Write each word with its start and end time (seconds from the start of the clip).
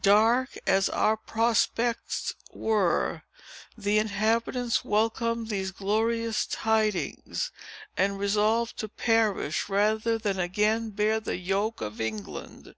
Dark 0.00 0.58
as 0.66 0.88
our 0.88 1.16
prospects 1.16 2.34
were, 2.50 3.22
the 3.78 4.00
inhabitants 4.00 4.84
welcomed 4.84 5.46
these 5.48 5.70
glorious 5.70 6.44
tidings, 6.44 7.52
and 7.96 8.18
resolved 8.18 8.76
to 8.78 8.88
perish, 8.88 9.68
rather 9.68 10.18
than 10.18 10.40
again 10.40 10.90
bear 10.90 11.20
the 11.20 11.36
yoke 11.36 11.80
of 11.82 12.00
England!" 12.00 12.74